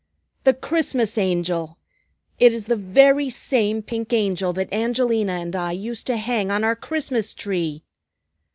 [0.45, 1.77] "The Christmas Angel!
[2.39, 6.63] It is the very same pink Angel that Angelina and I used to hang on
[6.63, 7.83] our Christmas tree!"